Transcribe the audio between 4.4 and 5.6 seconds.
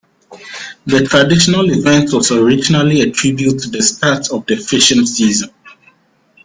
the fishing season.